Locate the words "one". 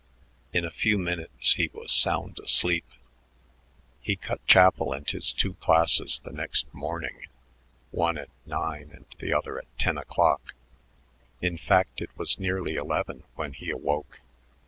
7.91-8.17